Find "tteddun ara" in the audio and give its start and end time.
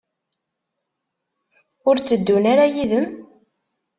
1.97-2.65